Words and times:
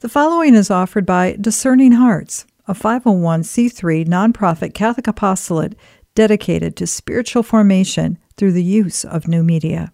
The 0.00 0.08
following 0.08 0.54
is 0.54 0.70
offered 0.70 1.04
by 1.04 1.36
Discerning 1.40 1.90
Hearts, 1.90 2.46
a 2.68 2.72
501c3 2.72 4.06
nonprofit 4.06 4.72
Catholic 4.72 5.08
apostolate 5.08 5.74
dedicated 6.14 6.76
to 6.76 6.86
spiritual 6.86 7.42
formation 7.42 8.16
through 8.36 8.52
the 8.52 8.62
use 8.62 9.04
of 9.04 9.26
new 9.26 9.42
media. 9.42 9.90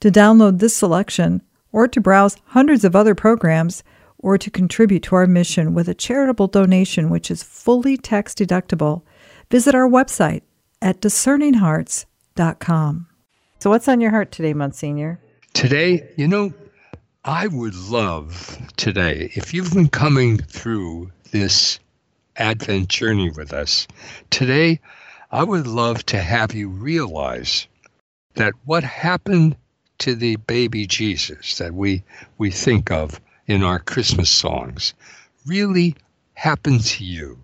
To 0.00 0.10
download 0.10 0.58
this 0.58 0.76
selection, 0.76 1.40
or 1.72 1.88
to 1.88 1.98
browse 1.98 2.36
hundreds 2.48 2.84
of 2.84 2.94
other 2.94 3.14
programs, 3.14 3.82
or 4.18 4.36
to 4.36 4.50
contribute 4.50 5.02
to 5.04 5.14
our 5.14 5.26
mission 5.26 5.72
with 5.72 5.88
a 5.88 5.94
charitable 5.94 6.48
donation 6.48 7.08
which 7.08 7.30
is 7.30 7.42
fully 7.42 7.96
tax 7.96 8.34
deductible, 8.34 9.00
visit 9.50 9.74
our 9.74 9.88
website 9.88 10.42
at 10.82 11.00
discerninghearts.com. 11.00 13.06
So, 13.60 13.70
what's 13.70 13.88
on 13.88 14.02
your 14.02 14.10
heart 14.10 14.30
today, 14.30 14.52
Monsignor? 14.52 15.20
Today, 15.54 16.06
you 16.18 16.28
know, 16.28 16.52
I 17.24 17.46
would 17.46 17.76
love 17.76 18.58
today, 18.76 19.30
if 19.36 19.54
you've 19.54 19.72
been 19.72 19.90
coming 19.90 20.38
through 20.38 21.12
this 21.30 21.78
Advent 22.34 22.88
journey 22.88 23.30
with 23.30 23.52
us, 23.52 23.86
today 24.30 24.80
I 25.30 25.44
would 25.44 25.68
love 25.68 26.04
to 26.06 26.20
have 26.20 26.52
you 26.52 26.68
realize 26.68 27.68
that 28.34 28.54
what 28.64 28.82
happened 28.82 29.54
to 29.98 30.16
the 30.16 30.34
baby 30.34 30.84
Jesus 30.84 31.58
that 31.58 31.72
we, 31.72 32.02
we 32.38 32.50
think 32.50 32.90
of 32.90 33.20
in 33.46 33.62
our 33.62 33.78
Christmas 33.78 34.28
songs 34.28 34.92
really 35.46 35.94
happened 36.34 36.82
to 36.86 37.04
you. 37.04 37.38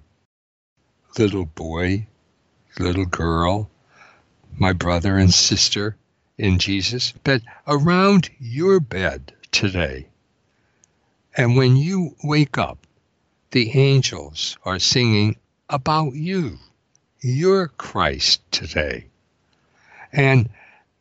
Little 1.16 1.46
boy, 1.46 2.08
little 2.80 3.06
girl, 3.06 3.70
my 4.56 4.72
brother 4.72 5.16
and 5.18 5.32
sister 5.32 5.96
in 6.36 6.58
Jesus, 6.58 7.14
but 7.22 7.42
around 7.68 8.28
your 8.40 8.80
bed 8.80 9.34
today. 9.52 10.06
And 11.36 11.56
when 11.56 11.76
you 11.76 12.16
wake 12.24 12.58
up, 12.58 12.86
the 13.50 13.70
angels 13.78 14.58
are 14.64 14.78
singing 14.78 15.36
about 15.68 16.14
you. 16.14 16.58
You're 17.20 17.68
Christ 17.68 18.40
today. 18.50 19.06
And 20.12 20.48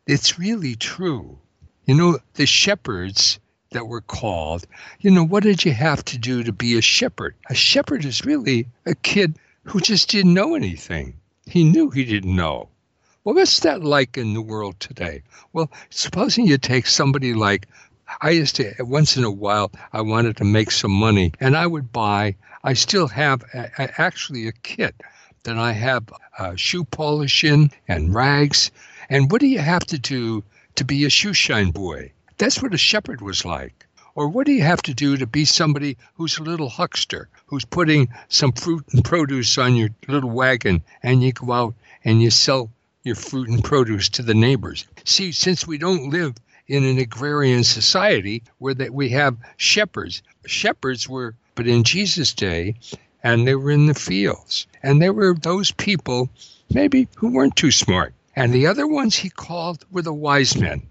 it's 0.06 0.38
really 0.38 0.74
true. 0.74 1.38
You 1.86 1.94
know, 1.94 2.18
the 2.34 2.46
shepherds 2.46 3.38
that 3.70 3.86
were 3.86 4.00
called, 4.00 4.66
you 5.00 5.10
know, 5.10 5.24
what 5.24 5.42
did 5.42 5.64
you 5.64 5.72
have 5.72 6.04
to 6.06 6.18
do 6.18 6.42
to 6.42 6.52
be 6.52 6.76
a 6.76 6.82
shepherd? 6.82 7.34
A 7.50 7.54
shepherd 7.54 8.04
is 8.04 8.24
really 8.24 8.66
a 8.86 8.94
kid 8.94 9.38
who 9.64 9.80
just 9.80 10.10
didn't 10.10 10.34
know 10.34 10.54
anything. 10.54 11.14
He 11.46 11.64
knew 11.64 11.90
he 11.90 12.04
didn't 12.04 12.34
know. 12.34 12.68
Well, 13.24 13.34
what's 13.34 13.60
that 13.60 13.82
like 13.82 14.16
in 14.16 14.32
the 14.32 14.40
world 14.40 14.80
today? 14.80 15.22
Well, 15.52 15.70
supposing 15.90 16.46
you 16.46 16.56
take 16.56 16.86
somebody 16.86 17.34
like 17.34 17.68
I 18.22 18.30
used 18.30 18.56
to, 18.56 18.74
once 18.80 19.16
in 19.18 19.24
a 19.24 19.30
while, 19.30 19.70
I 19.92 20.00
wanted 20.00 20.38
to 20.38 20.44
make 20.44 20.70
some 20.70 20.92
money 20.92 21.32
and 21.40 21.56
I 21.56 21.66
would 21.66 21.92
buy, 21.92 22.36
I 22.64 22.72
still 22.72 23.06
have 23.08 23.42
a, 23.52 23.70
a, 23.78 24.00
actually 24.00 24.48
a 24.48 24.52
kit 24.52 24.94
that 25.44 25.58
I 25.58 25.72
have 25.72 26.04
uh, 26.38 26.54
shoe 26.56 26.84
polish 26.84 27.44
in 27.44 27.70
and 27.86 28.14
rags. 28.14 28.70
And 29.08 29.30
what 29.30 29.40
do 29.40 29.46
you 29.46 29.58
have 29.58 29.84
to 29.86 29.98
do 29.98 30.42
to 30.76 30.84
be 30.84 31.04
a 31.04 31.10
shoe 31.10 31.34
shine 31.34 31.70
boy? 31.70 32.12
That's 32.38 32.62
what 32.62 32.74
a 32.74 32.78
shepherd 32.78 33.20
was 33.20 33.44
like. 33.44 33.86
Or 34.14 34.28
what 34.28 34.46
do 34.46 34.52
you 34.52 34.62
have 34.62 34.82
to 34.82 34.94
do 34.94 35.16
to 35.16 35.26
be 35.26 35.44
somebody 35.44 35.96
who's 36.14 36.38
a 36.38 36.42
little 36.42 36.68
huckster, 36.68 37.28
who's 37.46 37.64
putting 37.64 38.08
some 38.28 38.52
fruit 38.52 38.84
and 38.92 39.04
produce 39.04 39.58
on 39.58 39.76
your 39.76 39.90
little 40.08 40.30
wagon 40.30 40.82
and 41.02 41.22
you 41.22 41.32
go 41.32 41.52
out 41.52 41.74
and 42.04 42.22
you 42.22 42.30
sell 42.30 42.70
your 43.04 43.14
fruit 43.14 43.48
and 43.48 43.62
produce 43.62 44.08
to 44.08 44.22
the 44.22 44.34
neighbors? 44.34 44.86
See, 45.04 45.30
since 45.32 45.66
we 45.66 45.78
don't 45.78 46.10
live 46.10 46.34
in 46.68 46.84
an 46.84 46.98
agrarian 46.98 47.64
society 47.64 48.42
where 48.58 48.74
that 48.74 48.92
we 48.92 49.08
have 49.08 49.36
shepherds. 49.56 50.22
Shepherds 50.46 51.08
were, 51.08 51.34
but 51.54 51.66
in 51.66 51.82
Jesus' 51.82 52.34
day, 52.34 52.76
and 53.22 53.46
they 53.46 53.54
were 53.54 53.70
in 53.70 53.86
the 53.86 53.94
fields. 53.94 54.66
And 54.82 55.02
there 55.02 55.12
were 55.12 55.34
those 55.34 55.72
people, 55.72 56.28
maybe, 56.70 57.08
who 57.16 57.32
weren't 57.32 57.56
too 57.56 57.72
smart. 57.72 58.14
And 58.36 58.52
the 58.52 58.66
other 58.66 58.86
ones 58.86 59.16
he 59.16 59.30
called 59.30 59.84
were 59.90 60.02
the 60.02 60.12
wise 60.12 60.56
men. 60.56 60.82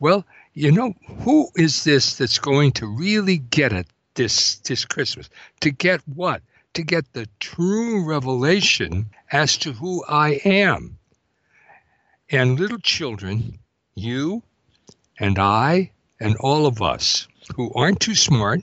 Well, 0.00 0.24
you 0.54 0.72
know, 0.72 0.94
who 1.20 1.48
is 1.56 1.84
this 1.84 2.16
that's 2.16 2.38
going 2.38 2.72
to 2.72 2.86
really 2.86 3.36
get 3.36 3.72
it 3.72 3.86
this 4.14 4.56
this 4.56 4.84
Christmas? 4.84 5.28
To 5.60 5.70
get 5.70 6.00
what? 6.06 6.42
To 6.74 6.82
get 6.82 7.12
the 7.12 7.28
true 7.40 8.04
revelation 8.04 9.06
as 9.30 9.58
to 9.58 9.72
who 9.72 10.04
I 10.08 10.40
am. 10.44 10.98
And 12.30 12.58
little 12.58 12.78
children, 12.78 13.58
you 13.94 14.42
and 15.18 15.38
I 15.38 15.90
and 16.20 16.36
all 16.36 16.66
of 16.66 16.82
us 16.82 17.28
who 17.54 17.72
aren't 17.74 18.00
too 18.00 18.14
smart. 18.14 18.62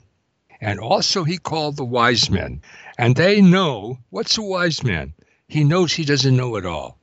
And 0.60 0.80
also, 0.80 1.24
he 1.24 1.36
called 1.36 1.76
the 1.76 1.84
wise 1.84 2.30
men. 2.30 2.62
And 2.96 3.16
they 3.16 3.42
know 3.42 3.98
what's 4.10 4.38
a 4.38 4.42
wise 4.42 4.82
man? 4.82 5.12
He 5.48 5.62
knows 5.62 5.92
he 5.92 6.04
doesn't 6.04 6.36
know 6.36 6.56
it 6.56 6.64
all. 6.64 6.98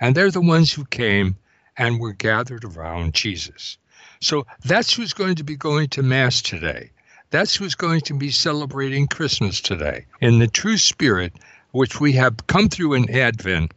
And 0.00 0.14
they're 0.14 0.30
the 0.30 0.40
ones 0.40 0.72
who 0.72 0.84
came 0.84 1.36
and 1.76 2.00
were 2.00 2.12
gathered 2.12 2.64
around 2.64 3.14
Jesus. 3.14 3.78
So 4.20 4.46
that's 4.64 4.92
who's 4.92 5.14
going 5.14 5.36
to 5.36 5.44
be 5.44 5.56
going 5.56 5.88
to 5.90 6.02
Mass 6.02 6.42
today. 6.42 6.90
That's 7.30 7.56
who's 7.56 7.74
going 7.74 8.02
to 8.02 8.14
be 8.14 8.30
celebrating 8.30 9.06
Christmas 9.06 9.60
today. 9.60 10.04
In 10.20 10.38
the 10.38 10.46
true 10.46 10.76
spirit, 10.76 11.32
which 11.70 11.98
we 11.98 12.12
have 12.12 12.46
come 12.46 12.68
through 12.68 12.92
in 12.94 13.10
Advent, 13.10 13.72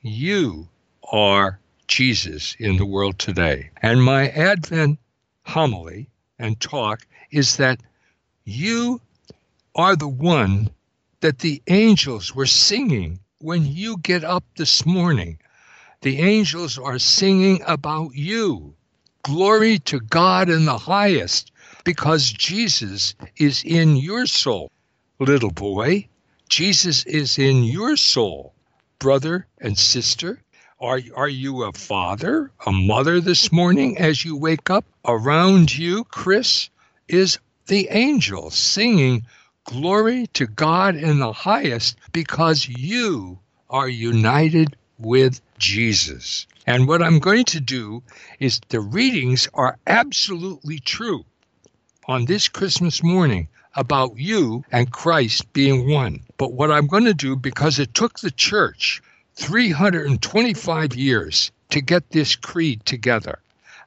you 0.00 0.68
are 1.10 1.58
Jesus 1.94 2.56
in 2.58 2.76
the 2.76 2.84
world 2.84 3.20
today. 3.20 3.70
And 3.80 4.02
my 4.02 4.28
Advent 4.30 4.98
homily 5.42 6.08
and 6.40 6.58
talk 6.58 7.06
is 7.30 7.58
that 7.58 7.78
you 8.44 9.00
are 9.76 9.94
the 9.94 10.08
one 10.08 10.70
that 11.20 11.38
the 11.38 11.62
angels 11.68 12.34
were 12.34 12.46
singing 12.46 13.20
when 13.38 13.64
you 13.64 13.96
get 13.98 14.24
up 14.24 14.42
this 14.56 14.84
morning. 14.84 15.38
The 16.00 16.18
angels 16.18 16.78
are 16.78 16.98
singing 16.98 17.62
about 17.64 18.16
you. 18.16 18.74
Glory 19.22 19.78
to 19.90 20.00
God 20.00 20.48
in 20.48 20.64
the 20.64 20.76
highest, 20.76 21.52
because 21.84 22.32
Jesus 22.32 23.14
is 23.36 23.62
in 23.62 23.96
your 23.96 24.26
soul. 24.26 24.72
Little 25.20 25.52
boy, 25.52 26.08
Jesus 26.48 27.06
is 27.06 27.38
in 27.38 27.62
your 27.62 27.96
soul. 27.96 28.52
Brother 28.98 29.46
and 29.60 29.78
sister, 29.78 30.40
are, 30.84 31.00
are 31.16 31.28
you 31.28 31.62
a 31.62 31.72
father, 31.72 32.50
a 32.66 32.70
mother 32.70 33.18
this 33.18 33.50
morning 33.50 33.96
as 33.96 34.22
you 34.22 34.36
wake 34.36 34.68
up? 34.68 34.84
Around 35.06 35.74
you, 35.74 36.04
Chris, 36.04 36.68
is 37.08 37.38
the 37.68 37.88
angel 37.88 38.50
singing 38.50 39.22
glory 39.64 40.26
to 40.34 40.46
God 40.46 40.94
in 40.94 41.20
the 41.20 41.32
highest 41.32 41.96
because 42.12 42.68
you 42.68 43.38
are 43.70 43.88
united 43.88 44.76
with 44.98 45.40
Jesus. 45.56 46.46
And 46.66 46.86
what 46.86 47.02
I'm 47.02 47.18
going 47.18 47.46
to 47.46 47.60
do 47.60 48.02
is 48.38 48.60
the 48.68 48.80
readings 48.80 49.48
are 49.54 49.78
absolutely 49.86 50.80
true 50.80 51.24
on 52.06 52.26
this 52.26 52.46
Christmas 52.46 53.02
morning 53.02 53.48
about 53.74 54.18
you 54.18 54.62
and 54.70 54.92
Christ 54.92 55.50
being 55.54 55.90
one. 55.90 56.20
But 56.36 56.52
what 56.52 56.70
I'm 56.70 56.88
going 56.88 57.06
to 57.06 57.14
do, 57.14 57.36
because 57.36 57.78
it 57.78 57.94
took 57.94 58.20
the 58.20 58.30
church 58.30 59.02
325 59.36 60.94
years 60.94 61.50
to 61.70 61.80
get 61.80 62.10
this 62.10 62.36
creed 62.36 62.84
together. 62.84 63.40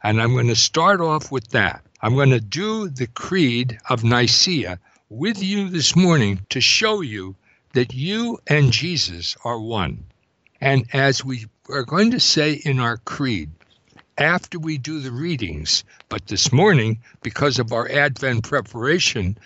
And 0.04 0.22
I'm 0.22 0.34
going 0.34 0.48
to 0.48 0.56
start 0.56 1.02
off 1.02 1.32
with 1.32 1.48
that. 1.50 1.82
I'm 2.02 2.16
going 2.16 2.32
to 2.32 2.40
do 2.40 2.90
the 2.90 3.08
creed 3.08 3.80
of 3.90 4.04
Nicaea 4.04 4.80
with 5.10 5.42
you 5.42 5.70
this 5.70 5.96
morning 5.96 6.46
to 6.50 6.62
show 6.62 7.02
you 7.02 7.36
that 7.74 7.94
you 7.94 8.40
and 8.48 8.72
Jesus 8.72 9.38
are 9.44 9.60
one. 9.60 10.04
And 10.60 10.86
as 10.94 11.24
we 11.24 11.46
are 11.70 11.84
going 11.84 12.12
to 12.12 12.20
say 12.20 12.54
in 12.54 12.80
our 12.80 12.98
creed, 12.98 13.50
after 14.18 14.60
we 14.60 14.78
do 14.78 15.00
the 15.00 15.12
readings, 15.12 15.84
but 16.10 16.28
this 16.28 16.52
morning, 16.52 17.00
because 17.22 17.60
of 17.60 17.72
our 17.72 17.90
Advent 17.90 18.44
preparation, 18.44 19.38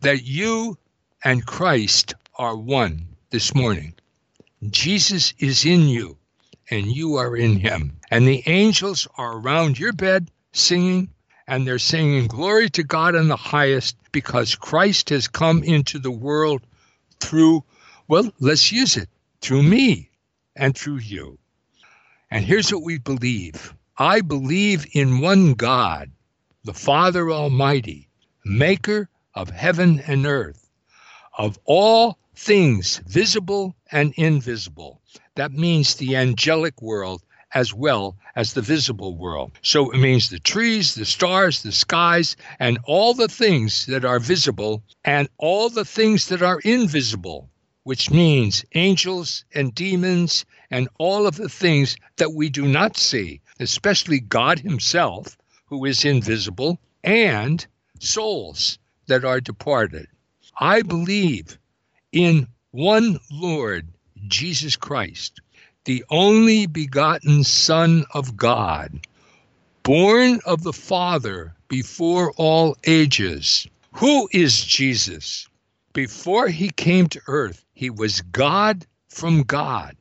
that 0.00 0.24
you 0.24 0.76
and 1.22 1.46
Christ 1.46 2.14
are 2.36 2.56
one 2.56 3.06
this 3.30 3.54
morning. 3.54 3.94
Jesus 4.70 5.34
is 5.38 5.64
in 5.64 5.88
you 5.88 6.16
and 6.70 6.86
you 6.86 7.16
are 7.16 7.36
in 7.36 7.58
him. 7.58 7.98
And 8.10 8.26
the 8.26 8.42
angels 8.46 9.06
are 9.16 9.36
around 9.36 9.78
your 9.78 9.92
bed 9.92 10.30
singing, 10.52 11.10
and 11.46 11.66
they're 11.66 11.78
singing 11.78 12.26
glory 12.26 12.70
to 12.70 12.82
God 12.82 13.14
in 13.14 13.28
the 13.28 13.36
highest 13.36 13.96
because 14.12 14.54
Christ 14.54 15.10
has 15.10 15.28
come 15.28 15.62
into 15.62 15.98
the 15.98 16.10
world 16.10 16.62
through, 17.20 17.64
well, 18.08 18.32
let's 18.40 18.72
use 18.72 18.96
it, 18.96 19.08
through 19.40 19.62
me 19.62 20.10
and 20.56 20.76
through 20.76 20.98
you. 20.98 21.38
And 22.30 22.44
here's 22.44 22.72
what 22.72 22.82
we 22.82 22.98
believe 22.98 23.74
I 23.98 24.20
believe 24.20 24.86
in 24.92 25.20
one 25.20 25.54
God, 25.54 26.10
the 26.64 26.74
Father 26.74 27.30
Almighty, 27.30 28.08
maker 28.44 29.08
of 29.34 29.50
heaven 29.50 30.00
and 30.06 30.26
earth, 30.26 30.68
of 31.36 31.58
all 31.64 32.18
things 32.34 33.00
visible 33.06 33.74
and 33.90 34.12
invisible. 34.16 35.00
That 35.36 35.52
means 35.52 35.94
the 35.94 36.16
angelic 36.16 36.82
world 36.82 37.22
as 37.54 37.72
well 37.72 38.16
as 38.34 38.52
the 38.52 38.62
visible 38.62 39.16
world. 39.16 39.52
So 39.62 39.90
it 39.92 39.98
means 39.98 40.28
the 40.28 40.40
trees, 40.40 40.94
the 40.94 41.04
stars, 41.04 41.62
the 41.62 41.70
skies, 41.72 42.36
and 42.58 42.78
all 42.84 43.14
the 43.14 43.28
things 43.28 43.86
that 43.86 44.04
are 44.04 44.18
visible 44.18 44.82
and 45.04 45.28
all 45.38 45.70
the 45.70 45.84
things 45.84 46.26
that 46.28 46.42
are 46.42 46.58
invisible, 46.64 47.48
which 47.84 48.10
means 48.10 48.64
angels 48.74 49.44
and 49.54 49.74
demons 49.74 50.44
and 50.70 50.88
all 50.98 51.26
of 51.26 51.36
the 51.36 51.48
things 51.48 51.96
that 52.16 52.32
we 52.32 52.50
do 52.50 52.66
not 52.66 52.96
see, 52.96 53.40
especially 53.60 54.18
God 54.18 54.58
Himself, 54.58 55.38
who 55.66 55.84
is 55.84 56.04
invisible, 56.04 56.80
and 57.04 57.64
souls 58.00 58.78
that 59.06 59.24
are 59.24 59.40
departed. 59.40 60.08
I 60.58 60.82
believe 60.82 61.58
in 62.14 62.46
one 62.70 63.18
Lord, 63.28 63.88
Jesus 64.28 64.76
Christ, 64.76 65.40
the 65.84 66.04
only 66.08 66.66
begotten 66.66 67.42
Son 67.42 68.04
of 68.14 68.36
God, 68.36 69.04
born 69.82 70.38
of 70.46 70.62
the 70.62 70.72
Father 70.72 71.56
before 71.66 72.32
all 72.36 72.76
ages. 72.84 73.66
Who 73.94 74.28
is 74.30 74.64
Jesus? 74.64 75.48
Before 75.92 76.46
he 76.46 76.70
came 76.70 77.08
to 77.08 77.20
earth, 77.26 77.64
he 77.74 77.90
was 77.90 78.20
God 78.20 78.86
from 79.08 79.42
God, 79.42 79.96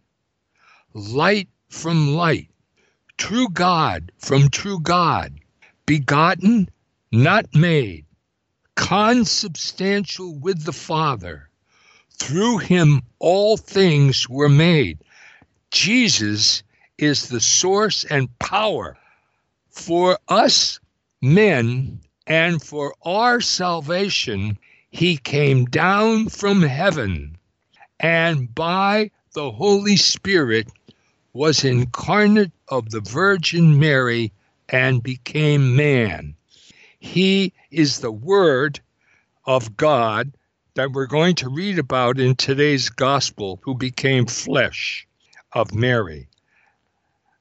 light 0.94 1.50
from 1.70 2.14
light, 2.14 2.52
true 3.18 3.50
God 3.50 4.12
from 4.20 4.50
true 4.50 4.80
God, 4.80 5.34
begotten, 5.88 6.70
not 7.12 7.56
made, 7.56 8.06
consubstantial 8.76 10.38
with 10.38 10.64
the 10.64 10.74
Father. 10.74 11.50
Through 12.18 12.60
him 12.60 13.02
all 13.20 13.58
things 13.58 14.30
were 14.30 14.50
made. 14.50 15.00
Jesus 15.72 16.64
is 16.98 17.28
the 17.30 17.42
source 17.42 18.04
and 18.04 18.38
power 18.40 18.98
for 19.70 20.20
us 20.28 20.80
men 21.22 22.00
and 22.28 22.62
for 22.62 22.94
our 23.04 23.42
salvation. 23.42 24.58
He 24.92 25.18
came 25.18 25.66
down 25.66 26.30
from 26.30 26.62
heaven 26.62 27.38
and 28.00 28.54
by 28.54 29.12
the 29.34 29.52
Holy 29.52 29.96
Spirit 29.96 30.68
was 31.34 31.64
incarnate 31.64 32.52
of 32.68 32.92
the 32.92 33.02
Virgin 33.02 33.80
Mary 33.80 34.32
and 34.70 35.02
became 35.02 35.76
man. 35.76 36.36
He 37.00 37.54
is 37.72 38.00
the 38.00 38.12
Word 38.12 38.80
of 39.46 39.76
God 39.76 40.34
that 40.76 40.92
we're 40.92 41.06
going 41.06 41.36
to 41.36 41.50
read 41.50 41.78
about 41.78 42.20
in 42.20 42.36
today's 42.36 42.90
gospel, 42.90 43.60
who 43.64 43.76
became 43.76 44.26
flesh 44.26 45.08
of 45.52 45.74
Mary. 45.74 46.28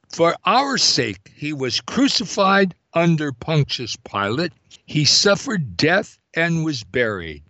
For 0.09 0.35
our 0.45 0.77
sake, 0.77 1.31
he 1.35 1.53
was 1.53 1.81
crucified 1.81 2.75
under 2.93 3.31
Pontius 3.31 3.95
Pilate. 3.95 4.53
He 4.85 5.05
suffered 5.05 5.75
death 5.75 6.19
and 6.35 6.63
was 6.63 6.83
buried, 6.83 7.41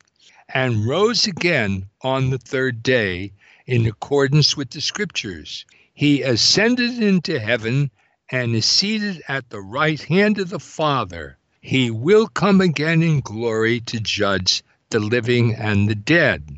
and 0.47 0.87
rose 0.87 1.27
again 1.27 1.89
on 2.01 2.29
the 2.29 2.37
third 2.37 2.81
day 2.81 3.33
in 3.65 3.85
accordance 3.85 4.55
with 4.55 4.69
the 4.69 4.79
Scriptures. 4.79 5.65
He 5.93 6.21
ascended 6.21 7.03
into 7.03 7.39
heaven 7.39 7.91
and 8.29 8.55
is 8.55 8.65
seated 8.65 9.21
at 9.27 9.49
the 9.49 9.61
right 9.61 10.01
hand 10.01 10.39
of 10.39 10.49
the 10.49 10.59
Father. 10.59 11.37
He 11.59 11.91
will 11.91 12.27
come 12.27 12.61
again 12.61 13.03
in 13.03 13.19
glory 13.19 13.81
to 13.81 13.99
judge 13.99 14.63
the 14.93 14.99
living 14.99 15.55
and 15.55 15.89
the 15.89 15.95
dead. 15.95 16.55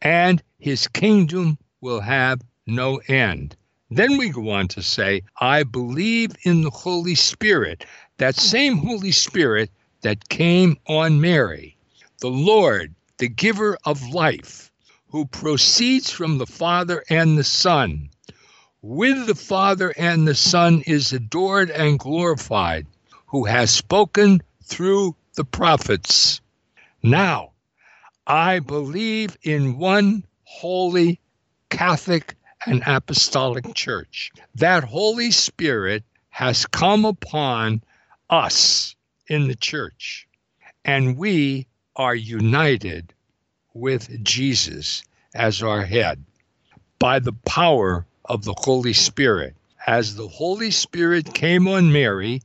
And 0.00 0.40
his 0.60 0.86
kingdom 0.86 1.58
will 1.80 2.00
have 2.00 2.40
no 2.64 3.00
end. 3.08 3.56
Then 3.90 4.18
we 4.18 4.28
go 4.28 4.50
on 4.50 4.68
to 4.68 4.82
say, 4.82 5.22
I 5.40 5.64
believe 5.64 6.30
in 6.44 6.62
the 6.62 6.70
Holy 6.70 7.16
Spirit, 7.16 7.84
that 8.18 8.36
same 8.36 8.76
Holy 8.76 9.10
Spirit 9.10 9.68
that 10.02 10.28
came 10.28 10.76
on 10.86 11.20
Mary, 11.20 11.76
the 12.20 12.30
Lord, 12.30 12.94
the 13.18 13.28
giver 13.28 13.76
of 13.84 14.10
life, 14.10 14.70
who 15.08 15.26
proceeds 15.26 16.08
from 16.08 16.38
the 16.38 16.46
Father 16.46 17.02
and 17.10 17.36
the 17.36 17.42
Son. 17.42 18.10
With 18.80 19.26
the 19.26 19.34
Father 19.34 19.92
and 19.98 20.28
the 20.28 20.36
Son 20.36 20.84
is 20.86 21.12
adored 21.12 21.70
and 21.70 21.98
glorified, 21.98 22.86
who 23.26 23.44
has 23.44 23.72
spoken 23.72 24.40
through 24.62 25.16
the 25.34 25.44
prophets. 25.44 26.40
Now, 27.02 27.52
I 28.26 28.58
believe 28.58 29.36
in 29.42 29.78
one 29.78 30.24
holy 30.44 31.20
Catholic 31.70 32.34
and 32.66 32.82
apostolic 32.86 33.74
church. 33.74 34.30
That 34.54 34.84
Holy 34.84 35.30
Spirit 35.30 36.04
has 36.28 36.66
come 36.66 37.04
upon 37.04 37.82
us 38.28 38.94
in 39.28 39.48
the 39.48 39.54
church, 39.54 40.28
and 40.84 41.16
we 41.16 41.66
are 41.96 42.14
united 42.14 43.14
with 43.72 44.22
Jesus 44.22 45.02
as 45.34 45.62
our 45.62 45.84
head 45.84 46.22
by 46.98 47.18
the 47.18 47.32
power 47.32 48.06
of 48.26 48.44
the 48.44 48.54
Holy 48.58 48.92
Spirit. 48.92 49.56
As 49.86 50.16
the 50.16 50.28
Holy 50.28 50.70
Spirit 50.70 51.32
came 51.32 51.66
on 51.66 51.92
Mary 51.92 52.42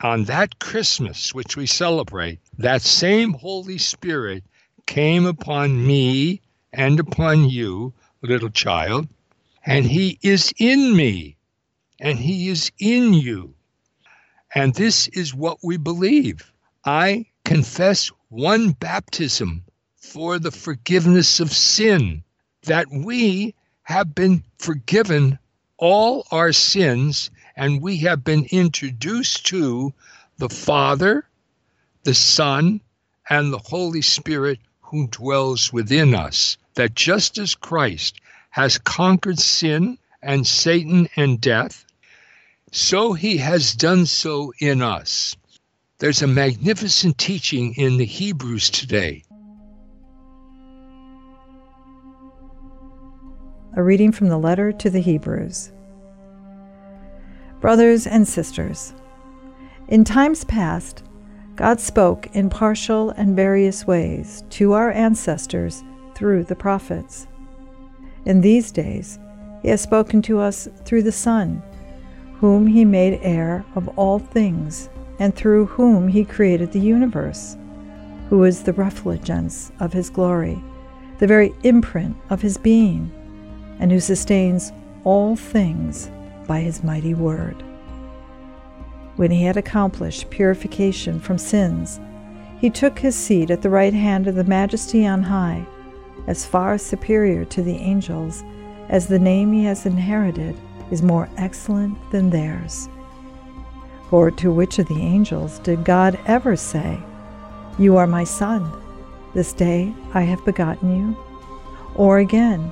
on 0.00 0.24
that 0.24 0.58
Christmas, 0.60 1.34
which 1.34 1.56
we 1.56 1.66
celebrate, 1.66 2.38
that 2.60 2.82
same 2.82 3.32
Holy 3.32 3.78
Spirit 3.78 4.44
came 4.84 5.24
upon 5.24 5.86
me 5.86 6.42
and 6.74 7.00
upon 7.00 7.48
you, 7.48 7.94
little 8.20 8.50
child, 8.50 9.08
and 9.64 9.86
he 9.86 10.18
is 10.22 10.52
in 10.58 10.94
me, 10.94 11.36
and 12.00 12.18
he 12.18 12.48
is 12.48 12.70
in 12.78 13.14
you. 13.14 13.54
And 14.54 14.74
this 14.74 15.08
is 15.08 15.34
what 15.34 15.58
we 15.62 15.78
believe. 15.78 16.52
I 16.84 17.26
confess 17.46 18.10
one 18.28 18.72
baptism 18.72 19.64
for 19.96 20.38
the 20.38 20.50
forgiveness 20.50 21.40
of 21.40 21.52
sin, 21.52 22.22
that 22.64 22.88
we 22.90 23.54
have 23.84 24.14
been 24.14 24.44
forgiven 24.58 25.38
all 25.78 26.26
our 26.30 26.52
sins, 26.52 27.30
and 27.56 27.80
we 27.80 27.96
have 27.98 28.22
been 28.22 28.46
introduced 28.50 29.46
to 29.46 29.94
the 30.36 30.50
Father, 30.50 31.24
the 32.04 32.14
Son, 32.14 32.80
and 33.28 33.52
the 33.52 33.58
Holy 33.58 34.02
Spirit 34.02 34.58
who 34.80 35.06
dwells 35.08 35.72
within 35.72 36.14
us. 36.14 36.56
That 36.74 36.94
just 36.94 37.38
as 37.38 37.54
Christ 37.54 38.20
has 38.50 38.78
conquered 38.78 39.38
sin 39.38 39.98
and 40.22 40.46
Satan 40.46 41.08
and 41.16 41.40
death, 41.40 41.84
so 42.72 43.12
he 43.12 43.36
has 43.38 43.74
done 43.74 44.06
so 44.06 44.52
in 44.58 44.82
us. 44.82 45.36
There's 45.98 46.22
a 46.22 46.26
magnificent 46.26 47.18
teaching 47.18 47.74
in 47.74 47.96
the 47.96 48.04
Hebrews 48.04 48.70
today. 48.70 49.22
A 53.76 53.82
reading 53.82 54.10
from 54.10 54.28
the 54.28 54.38
letter 54.38 54.72
to 54.72 54.90
the 54.90 55.00
Hebrews. 55.00 55.70
Brothers 57.60 58.06
and 58.06 58.26
sisters, 58.26 58.94
in 59.88 60.04
times 60.04 60.44
past, 60.44 61.04
God 61.60 61.78
spoke 61.78 62.34
in 62.34 62.48
partial 62.48 63.10
and 63.10 63.36
various 63.36 63.86
ways 63.86 64.44
to 64.48 64.72
our 64.72 64.90
ancestors 64.92 65.84
through 66.14 66.44
the 66.44 66.56
prophets. 66.56 67.26
In 68.24 68.40
these 68.40 68.72
days, 68.72 69.18
He 69.60 69.68
has 69.68 69.82
spoken 69.82 70.22
to 70.22 70.38
us 70.38 70.68
through 70.86 71.02
the 71.02 71.12
Son, 71.12 71.62
whom 72.36 72.66
He 72.66 72.86
made 72.86 73.20
heir 73.22 73.62
of 73.74 73.88
all 73.98 74.18
things, 74.18 74.88
and 75.18 75.34
through 75.34 75.66
whom 75.66 76.08
He 76.08 76.24
created 76.24 76.72
the 76.72 76.80
universe, 76.80 77.58
who 78.30 78.42
is 78.44 78.62
the 78.62 78.72
refulgence 78.72 79.70
of 79.80 79.92
His 79.92 80.08
glory, 80.08 80.58
the 81.18 81.26
very 81.26 81.52
imprint 81.62 82.16
of 82.30 82.40
His 82.40 82.56
being, 82.56 83.12
and 83.78 83.92
who 83.92 84.00
sustains 84.00 84.72
all 85.04 85.36
things 85.36 86.10
by 86.46 86.60
His 86.60 86.82
mighty 86.82 87.12
word. 87.12 87.62
When 89.16 89.30
He 89.30 89.44
had 89.44 89.56
accomplished 89.56 90.30
purification 90.30 91.20
from 91.20 91.38
sins, 91.38 92.00
He 92.58 92.70
took 92.70 92.98
His 92.98 93.14
seat 93.14 93.50
at 93.50 93.62
the 93.62 93.70
right 93.70 93.94
hand 93.94 94.26
of 94.26 94.34
the 94.34 94.44
Majesty 94.44 95.06
on 95.06 95.22
high 95.22 95.66
as 96.26 96.46
far 96.46 96.78
superior 96.78 97.44
to 97.44 97.62
the 97.62 97.76
angels 97.76 98.44
as 98.88 99.06
the 99.06 99.18
name 99.18 99.52
he 99.52 99.64
has 99.64 99.86
inherited 99.86 100.56
is 100.90 101.02
more 101.02 101.28
excellent 101.36 101.96
than 102.10 102.30
theirs. 102.30 102.88
For 104.10 104.30
to 104.32 104.52
which 104.52 104.78
of 104.78 104.88
the 104.88 105.00
angels 105.00 105.60
did 105.60 105.84
God 105.84 106.18
ever 106.26 106.56
say, 106.56 106.98
You 107.78 107.96
are 107.96 108.06
my 108.06 108.24
son, 108.24 108.70
this 109.34 109.52
day 109.52 109.94
I 110.12 110.22
have 110.22 110.44
begotten 110.44 110.96
you? 110.96 111.16
Or 111.94 112.18
again, 112.18 112.70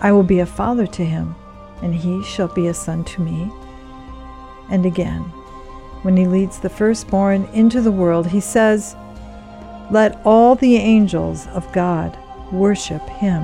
I 0.00 0.12
will 0.12 0.22
be 0.22 0.40
a 0.40 0.46
father 0.46 0.86
to 0.86 1.04
him, 1.04 1.34
and 1.82 1.94
he 1.94 2.22
shall 2.22 2.48
be 2.48 2.66
a 2.66 2.74
son 2.74 3.04
to 3.04 3.22
me? 3.22 3.50
And 4.70 4.84
again, 4.84 5.32
when 6.06 6.16
he 6.16 6.24
leads 6.24 6.60
the 6.60 6.68
firstborn 6.68 7.46
into 7.52 7.80
the 7.80 7.90
world, 7.90 8.28
he 8.28 8.38
says, 8.38 8.94
Let 9.90 10.24
all 10.24 10.54
the 10.54 10.76
angels 10.76 11.48
of 11.48 11.72
God 11.72 12.16
worship 12.52 13.02
him. 13.08 13.42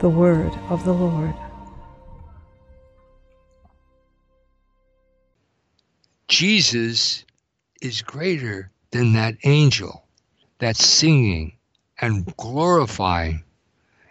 The 0.00 0.08
word 0.08 0.50
of 0.70 0.84
the 0.84 0.92
Lord. 0.92 1.34
Jesus 6.26 7.24
is 7.80 8.02
greater 8.02 8.72
than 8.90 9.12
that 9.12 9.36
angel 9.44 10.04
that's 10.58 10.84
singing 10.84 11.56
and 12.00 12.36
glorifying. 12.36 13.44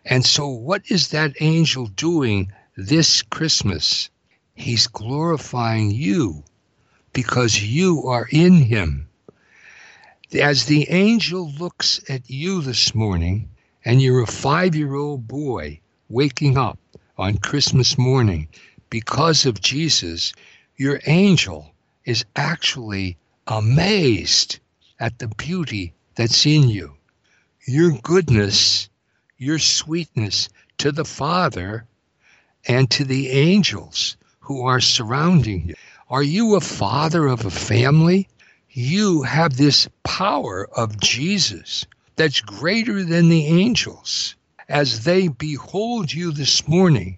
And 0.05 0.23
so, 0.23 0.47
what 0.47 0.83
is 0.89 1.09
that 1.09 1.33
angel 1.41 1.87
doing 1.87 2.53
this 2.77 3.21
Christmas? 3.21 4.09
He's 4.57 4.87
glorifying 4.87 5.91
you 5.91 6.45
because 7.11 7.61
you 7.61 8.07
are 8.07 8.25
in 8.31 8.53
him. 8.53 9.09
As 10.33 10.65
the 10.65 10.89
angel 10.89 11.51
looks 11.51 11.99
at 12.07 12.29
you 12.29 12.61
this 12.61 12.95
morning, 12.95 13.49
and 13.83 14.01
you're 14.01 14.23
a 14.23 14.27
five 14.27 14.73
year 14.73 14.95
old 14.95 15.27
boy 15.27 15.81
waking 16.07 16.57
up 16.57 16.79
on 17.17 17.37
Christmas 17.37 17.97
morning 17.97 18.47
because 18.89 19.45
of 19.45 19.59
Jesus, 19.59 20.31
your 20.77 21.01
angel 21.05 21.73
is 22.05 22.23
actually 22.35 23.17
amazed 23.47 24.59
at 25.01 25.19
the 25.19 25.27
beauty 25.27 25.93
that's 26.15 26.45
in 26.45 26.69
you. 26.69 26.95
Your 27.67 27.91
goodness, 27.91 28.89
your 29.37 29.59
sweetness 29.59 30.47
to 30.77 30.93
the 30.93 31.05
Father 31.05 31.85
and 32.67 32.89
to 32.91 33.03
the 33.03 33.29
angels 33.31 34.15
who 34.45 34.61
are 34.61 34.79
surrounding 34.79 35.69
you. 35.69 35.75
Are 36.07 36.23
you 36.23 36.55
a 36.55 36.61
father 36.61 37.25
of 37.25 37.45
a 37.45 37.49
family? 37.49 38.27
You 38.69 39.23
have 39.23 39.57
this 39.57 39.89
power 40.03 40.67
of 40.77 40.99
Jesus 40.99 41.87
that's 42.15 42.41
greater 42.41 43.03
than 43.03 43.29
the 43.29 43.47
angels. 43.47 44.35
As 44.69 45.03
they 45.03 45.29
behold 45.29 46.13
you 46.13 46.31
this 46.31 46.67
morning, 46.67 47.17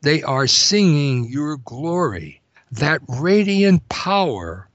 they 0.00 0.22
are 0.22 0.46
singing 0.46 1.28
your 1.28 1.58
glory. 1.58 2.40
That 2.72 3.02
radiant 3.06 3.86
power, 3.90 4.66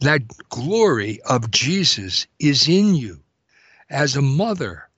that 0.00 0.22
glory 0.48 1.20
of 1.22 1.50
Jesus 1.50 2.28
is 2.38 2.68
in 2.68 2.94
you. 2.94 3.20
As 3.90 4.14
a 4.14 4.22
mother, 4.22 4.88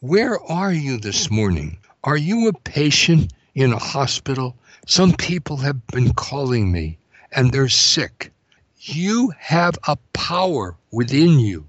where 0.00 0.40
are 0.42 0.72
you 0.72 0.98
this 0.98 1.30
morning? 1.30 1.78
Are 2.02 2.16
you 2.16 2.48
a 2.48 2.52
patient 2.52 3.32
in 3.54 3.72
a 3.72 3.78
hospital? 3.78 4.56
Some 4.90 5.12
people 5.12 5.58
have 5.58 5.86
been 5.88 6.14
calling 6.14 6.72
me 6.72 6.96
and 7.30 7.52
they're 7.52 7.68
sick. 7.68 8.32
You 8.78 9.34
have 9.38 9.78
a 9.86 9.96
power 10.14 10.78
within 10.90 11.38
you, 11.38 11.68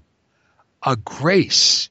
a 0.82 0.96
grace, 0.96 1.90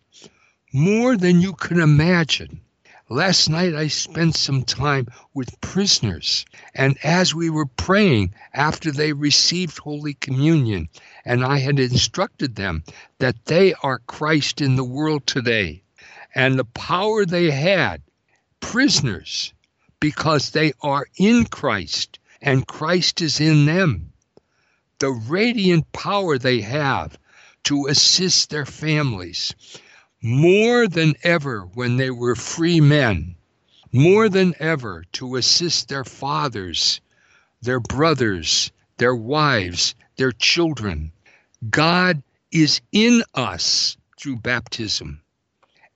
more 0.74 1.16
than 1.16 1.40
you 1.40 1.54
can 1.54 1.80
imagine. 1.80 2.62
Last 3.10 3.48
night 3.48 3.76
I 3.76 3.90
spent 3.90 4.38
some 4.38 4.64
time 4.64 5.06
with 5.36 5.62
prisoners, 5.62 6.48
and 6.74 6.98
as 7.04 7.36
we 7.36 7.52
were 7.52 7.68
praying 7.68 8.34
after 8.56 8.92
they 8.92 9.14
received 9.14 9.78
Holy 9.78 10.16
Communion, 10.16 10.90
and 11.24 11.46
I 11.46 11.60
had 11.60 11.80
instructed 11.80 12.56
them 12.56 12.84
that 13.20 13.46
they 13.46 13.76
are 13.84 14.00
Christ 14.00 14.62
in 14.62 14.78
the 14.78 14.84
world 14.84 15.28
today, 15.28 15.84
and 16.34 16.58
the 16.58 16.66
power 16.66 17.24
they 17.24 17.52
had, 17.52 18.02
prisoners, 18.62 19.54
because 20.00 20.52
they 20.52 20.74
are 20.82 21.06
in 21.18 21.46
Christ 21.46 22.20
and 22.42 22.68
Christ 22.68 23.22
is 23.22 23.40
in 23.40 23.66
them. 23.66 24.14
The 25.00 25.12
radiant 25.12 25.92
power 25.92 26.38
they 26.38 26.62
have 26.62 27.18
to 27.66 27.88
assist 27.88 28.50
their 28.50 28.66
families 28.66 29.54
more 30.22 30.88
than 30.88 31.16
ever 31.24 31.62
when 31.74 31.98
they 31.98 32.10
were 32.10 32.36
free 32.36 32.82
men, 32.82 33.36
more 33.92 34.30
than 34.30 34.54
ever 34.60 35.04
to 35.14 35.36
assist 35.36 35.88
their 35.88 36.04
fathers, 36.04 37.00
their 37.62 37.80
brothers, 37.80 38.72
their 38.98 39.16
wives, 39.16 39.96
their 40.18 40.32
children. 40.32 41.12
God 41.70 42.22
is 42.52 42.82
in 42.92 43.24
us 43.34 43.98
through 44.20 44.38
baptism. 44.38 45.22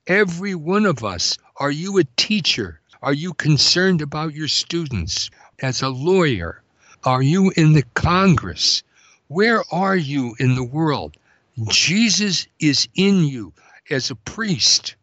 Every 0.06 0.54
one 0.54 0.86
of 0.86 1.04
us. 1.04 1.38
Are 1.56 1.70
you 1.70 1.98
a 1.98 2.04
teacher? 2.16 2.80
Are 3.04 3.14
you 3.14 3.34
concerned 3.34 4.02
about 4.02 4.34
your 4.34 4.48
students? 4.48 5.30
as 5.60 5.82
a 5.82 5.88
lawyer? 5.88 6.62
Are 7.04 7.22
you 7.22 7.50
in 7.56 7.72
the 7.72 7.84
Congress? 7.94 8.82
Where 9.28 9.62
are 9.72 9.96
you 9.96 10.34
in 10.38 10.54
the 10.54 10.64
world? 10.64 11.16
Jesus 11.68 12.46
is 12.58 12.88
in 12.94 13.24
you 13.24 13.52
as 13.90 14.10
a 14.10 14.16
priest, 14.16 14.96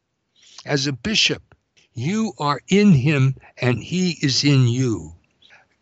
as 0.66 0.88
a 0.88 0.94
bishop. 0.94 1.56
You 1.94 2.34
are 2.38 2.62
in 2.68 2.92
him 2.94 3.36
and 3.58 3.84
he 3.84 4.18
is 4.22 4.44
in 4.44 4.68
you. 4.68 5.14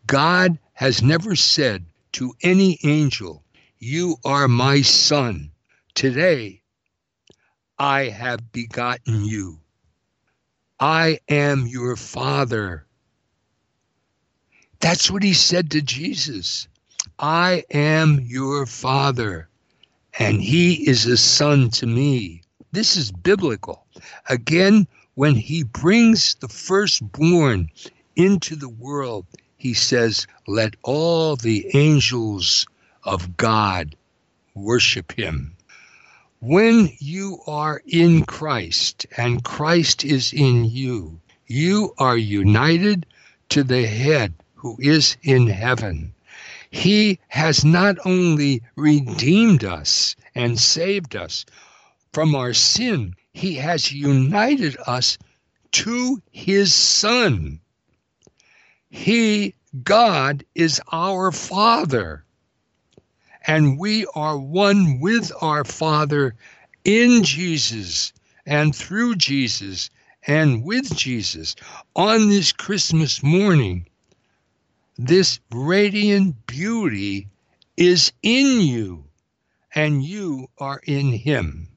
God 0.06 0.58
has 0.72 1.02
never 1.02 1.36
said 1.36 1.84
to 2.12 2.34
any 2.42 2.78
angel, 2.84 3.44
You 3.78 4.16
are 4.24 4.48
my 4.48 4.82
son. 4.82 5.50
Today 5.94 6.62
I 7.78 8.04
have 8.04 8.52
begotten 8.52 9.24
you. 9.24 9.59
I 10.80 11.18
am 11.28 11.66
your 11.66 11.94
father. 11.94 12.86
That's 14.80 15.10
what 15.10 15.22
he 15.22 15.34
said 15.34 15.70
to 15.72 15.82
Jesus. 15.82 16.68
I 17.18 17.64
am 17.70 18.18
your 18.20 18.64
father, 18.64 19.50
and 20.18 20.40
he 20.40 20.88
is 20.88 21.04
a 21.04 21.18
son 21.18 21.68
to 21.72 21.86
me. 21.86 22.40
This 22.72 22.96
is 22.96 23.12
biblical. 23.12 23.84
Again, 24.30 24.86
when 25.16 25.34
he 25.34 25.64
brings 25.64 26.36
the 26.36 26.48
firstborn 26.48 27.68
into 28.16 28.56
the 28.56 28.70
world, 28.70 29.26
he 29.58 29.74
says, 29.74 30.26
Let 30.46 30.76
all 30.82 31.36
the 31.36 31.76
angels 31.76 32.64
of 33.04 33.36
God 33.36 33.96
worship 34.54 35.12
him. 35.12 35.56
When 36.42 36.96
you 36.98 37.42
are 37.46 37.82
in 37.86 38.24
Christ 38.24 39.04
and 39.14 39.44
Christ 39.44 40.06
is 40.06 40.32
in 40.32 40.64
you, 40.64 41.20
you 41.46 41.92
are 41.98 42.16
united 42.16 43.04
to 43.50 43.62
the 43.62 43.86
head 43.86 44.32
who 44.54 44.78
is 44.80 45.18
in 45.22 45.48
heaven. 45.48 46.14
He 46.70 47.18
has 47.28 47.62
not 47.62 47.98
only 48.06 48.62
redeemed 48.74 49.64
us 49.64 50.16
and 50.34 50.58
saved 50.58 51.14
us 51.14 51.44
from 52.10 52.34
our 52.34 52.54
sin, 52.54 53.16
He 53.34 53.56
has 53.56 53.92
united 53.92 54.78
us 54.86 55.18
to 55.72 56.22
His 56.30 56.72
Son. 56.72 57.60
He, 58.88 59.54
God, 59.84 60.44
is 60.54 60.80
our 60.90 61.32
Father. 61.32 62.24
And 63.46 63.78
we 63.78 64.06
are 64.14 64.38
one 64.38 65.00
with 65.00 65.32
our 65.40 65.64
Father 65.64 66.34
in 66.84 67.22
Jesus 67.24 68.12
and 68.46 68.74
through 68.74 69.16
Jesus 69.16 69.90
and 70.26 70.64
with 70.64 70.94
Jesus 70.94 71.56
on 71.94 72.28
this 72.28 72.52
Christmas 72.52 73.22
morning 73.22 73.86
this 75.02 75.40
radiant 75.50 76.46
beauty 76.46 77.26
is 77.74 78.12
in 78.22 78.60
you, 78.60 79.06
and 79.74 80.04
you 80.04 80.48
are 80.58 80.78
in 80.84 81.12
him. 81.12 81.68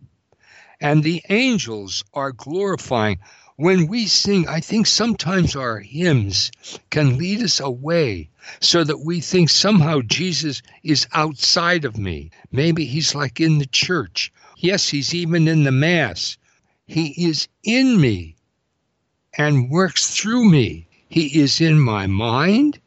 And 0.81 1.01
the 1.03 1.23
angels 1.29 2.03
are 2.13 2.33
glorifying. 2.33 3.19
When 3.57 3.85
we 3.85 4.07
sing, 4.07 4.47
I 4.47 4.61
think 4.61 4.87
sometimes 4.87 5.55
our 5.55 5.79
hymns 5.79 6.51
can 6.89 7.19
lead 7.19 7.43
us 7.43 7.59
away 7.59 8.29
so 8.59 8.83
that 8.83 9.05
we 9.05 9.21
think 9.21 9.49
somehow 9.49 10.01
Jesus 10.01 10.63
is 10.81 11.07
outside 11.13 11.85
of 11.85 11.95
me. 11.95 12.31
Maybe 12.51 12.85
he's 12.85 13.13
like 13.13 13.39
in 13.39 13.59
the 13.59 13.67
church. 13.67 14.33
Yes, 14.57 14.89
he's 14.89 15.13
even 15.13 15.47
in 15.47 15.63
the 15.65 15.71
Mass. 15.71 16.35
He 16.87 17.09
is 17.27 17.47
in 17.63 18.01
me 18.01 18.35
and 19.37 19.69
works 19.69 20.09
through 20.09 20.49
me. 20.49 20.87
He 21.07 21.39
is 21.39 21.61
in 21.61 21.79
my 21.79 22.07
mind. 22.07 22.79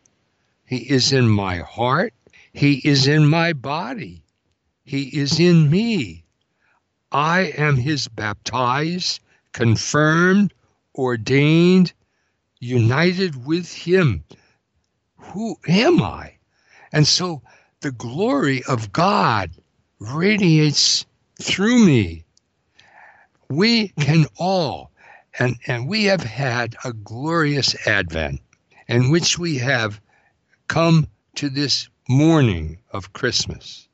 He 0.64 0.78
is 0.78 1.12
in 1.12 1.28
my 1.28 1.58
heart. 1.58 2.12
He 2.52 2.82
is 2.84 3.06
in 3.06 3.28
my 3.28 3.52
body. 3.52 4.24
He 4.84 5.16
is 5.16 5.38
in 5.38 5.70
me. 5.70 6.24
I 7.12 7.52
am 7.56 7.76
his 7.76 8.08
baptized, 8.08 9.20
confirmed, 9.52 10.52
ordained, 10.96 11.92
united 12.58 13.46
with 13.46 13.72
him. 13.72 14.24
Who 15.16 15.56
am 15.68 16.02
I? 16.02 16.34
And 16.92 17.06
so 17.06 17.42
the 17.80 17.92
glory 17.92 18.62
of 18.64 18.92
God 18.92 19.50
radiates 19.98 21.04
through 21.40 21.84
me. 21.84 22.24
We 23.48 23.88
can 23.88 24.26
all, 24.36 24.90
and, 25.38 25.56
and 25.66 25.88
we 25.88 26.04
have 26.04 26.22
had 26.22 26.76
a 26.84 26.92
glorious 26.92 27.86
Advent 27.86 28.40
in 28.88 29.10
which 29.10 29.38
we 29.38 29.58
have 29.58 30.00
come 30.68 31.06
to 31.36 31.48
this 31.50 31.88
morning 32.08 32.78
of 32.92 33.12
Christmas. 33.12 33.88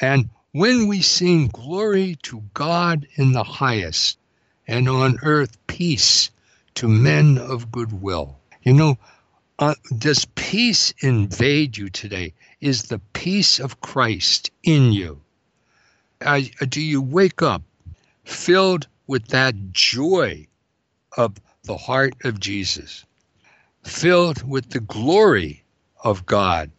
And 0.00 0.28
when 0.52 0.86
we 0.86 1.00
sing 1.00 1.48
glory 1.48 2.16
to 2.22 2.42
God 2.52 3.06
in 3.14 3.32
the 3.32 3.44
highest, 3.44 4.18
and 4.66 4.88
on 4.88 5.18
earth 5.22 5.56
peace 5.66 6.30
to 6.74 6.88
men 6.88 7.38
of 7.38 7.72
good 7.72 8.00
will. 8.02 8.38
You 8.62 8.72
know, 8.72 8.98
Uh, 9.58 9.74
does 9.96 10.24
peace 10.34 10.92
invade 11.02 11.76
you 11.76 11.88
today? 11.88 12.32
Is 12.60 12.84
the 12.84 12.98
peace 13.12 13.60
of 13.60 13.80
Christ 13.80 14.50
in 14.64 14.92
you? 14.92 15.20
Uh, 16.20 16.40
do 16.68 16.80
you 16.80 17.00
wake 17.00 17.42
up 17.42 17.62
filled 18.24 18.88
with 19.06 19.28
that 19.28 19.54
joy 19.72 20.48
of 21.16 21.36
the 21.62 21.76
heart 21.76 22.14
of 22.24 22.40
Jesus, 22.40 23.04
filled 23.84 24.42
with 24.42 24.70
the 24.70 24.80
glory 24.80 25.62
of 26.02 26.26
God 26.26 26.72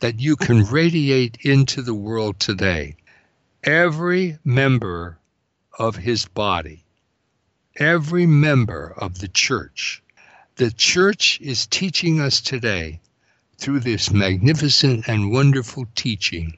that 0.00 0.20
you 0.20 0.36
can 0.36 0.64
radiate 0.64 1.36
into 1.42 1.82
the 1.82 1.94
world 1.94 2.40
today? 2.40 2.96
Every 3.64 4.38
member 4.44 5.18
of 5.78 5.96
his 5.96 6.24
body, 6.26 6.84
every 7.78 8.26
member 8.26 8.92
of 8.96 9.20
the 9.20 9.28
church, 9.28 10.02
the 10.56 10.70
church 10.72 11.40
is 11.40 11.66
teaching 11.66 12.20
us 12.20 12.40
today 12.40 13.00
through 13.56 13.78
this 13.80 14.10
magnificent 14.10 15.08
and 15.08 15.30
wonderful 15.30 15.86
teaching. 15.94 16.52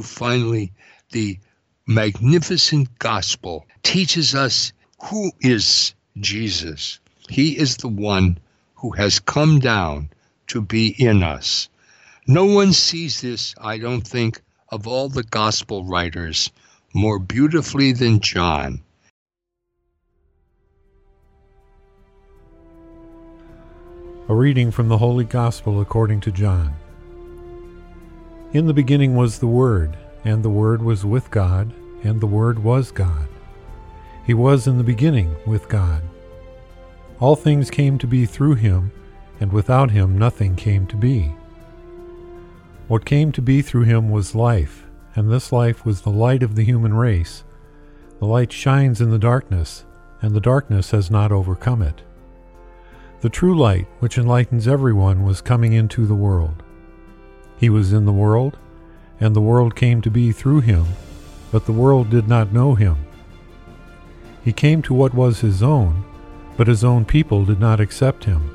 Finally, 0.00 0.72
the 1.10 1.38
magnificent 1.86 2.98
gospel 2.98 3.66
teaches 3.82 4.34
us 4.34 4.72
who 5.02 5.32
is 5.40 5.92
Jesus. 6.18 7.00
He 7.28 7.58
is 7.58 7.76
the 7.76 7.88
one 7.88 8.38
who 8.76 8.92
has 8.92 9.18
come 9.18 9.58
down 9.58 10.10
to 10.46 10.60
be 10.60 10.88
in 10.88 11.22
us. 11.22 11.68
No 12.26 12.44
one 12.44 12.72
sees 12.72 13.20
this, 13.20 13.54
I 13.60 13.78
don't 13.78 14.06
think, 14.06 14.40
of 14.68 14.86
all 14.86 15.08
the 15.08 15.24
gospel 15.24 15.84
writers 15.84 16.50
more 16.92 17.18
beautifully 17.18 17.92
than 17.92 18.20
John. 18.20 18.82
A 24.26 24.34
reading 24.34 24.70
from 24.70 24.88
the 24.88 24.96
Holy 24.96 25.26
Gospel 25.26 25.82
according 25.82 26.20
to 26.22 26.32
John. 26.32 26.74
In 28.54 28.64
the 28.64 28.72
beginning 28.72 29.14
was 29.14 29.38
the 29.38 29.46
Word, 29.46 29.98
and 30.24 30.42
the 30.42 30.48
Word 30.48 30.80
was 30.80 31.04
with 31.04 31.30
God, 31.30 31.74
and 32.02 32.22
the 32.22 32.26
Word 32.26 32.58
was 32.58 32.90
God. 32.90 33.28
He 34.26 34.32
was 34.32 34.66
in 34.66 34.78
the 34.78 34.82
beginning 34.82 35.36
with 35.46 35.68
God. 35.68 36.00
All 37.20 37.36
things 37.36 37.70
came 37.70 37.98
to 37.98 38.06
be 38.06 38.24
through 38.24 38.54
him, 38.54 38.92
and 39.40 39.52
without 39.52 39.90
him 39.90 40.16
nothing 40.16 40.56
came 40.56 40.86
to 40.86 40.96
be. 40.96 41.34
What 42.88 43.04
came 43.04 43.30
to 43.32 43.42
be 43.42 43.60
through 43.60 43.84
him 43.84 44.08
was 44.08 44.34
life, 44.34 44.86
and 45.14 45.30
this 45.30 45.52
life 45.52 45.84
was 45.84 46.00
the 46.00 46.08
light 46.08 46.42
of 46.42 46.54
the 46.54 46.64
human 46.64 46.94
race. 46.94 47.44
The 48.20 48.26
light 48.26 48.54
shines 48.54 49.02
in 49.02 49.10
the 49.10 49.18
darkness, 49.18 49.84
and 50.22 50.34
the 50.34 50.40
darkness 50.40 50.92
has 50.92 51.10
not 51.10 51.30
overcome 51.30 51.82
it. 51.82 52.00
The 53.24 53.30
true 53.30 53.58
light, 53.58 53.86
which 54.00 54.18
enlightens 54.18 54.68
everyone, 54.68 55.24
was 55.24 55.40
coming 55.40 55.72
into 55.72 56.04
the 56.04 56.14
world. 56.14 56.62
He 57.56 57.70
was 57.70 57.90
in 57.90 58.04
the 58.04 58.12
world, 58.12 58.58
and 59.18 59.34
the 59.34 59.40
world 59.40 59.74
came 59.74 60.02
to 60.02 60.10
be 60.10 60.30
through 60.30 60.60
him, 60.60 60.84
but 61.50 61.64
the 61.64 61.72
world 61.72 62.10
did 62.10 62.28
not 62.28 62.52
know 62.52 62.74
him. 62.74 62.98
He 64.44 64.52
came 64.52 64.82
to 64.82 64.92
what 64.92 65.14
was 65.14 65.40
his 65.40 65.62
own, 65.62 66.04
but 66.58 66.66
his 66.66 66.84
own 66.84 67.06
people 67.06 67.46
did 67.46 67.58
not 67.58 67.80
accept 67.80 68.24
him. 68.24 68.54